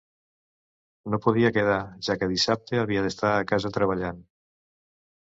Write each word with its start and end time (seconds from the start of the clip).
No 1.15 1.19
podia 1.25 1.51
quedar, 1.59 1.77
ja 2.09 2.17
que 2.23 2.31
dissabte 2.33 2.83
havia 2.87 3.07
d'estar 3.09 3.37
a 3.39 3.47
casa 3.55 3.77
treballant. 3.81 4.29